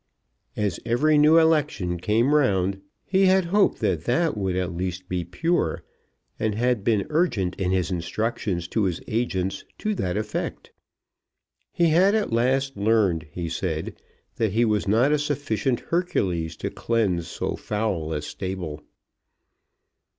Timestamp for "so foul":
17.27-18.11